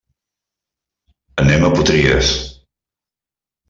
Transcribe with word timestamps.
Anem 1.45 1.69
a 1.69 1.71
Potries. 1.79 2.35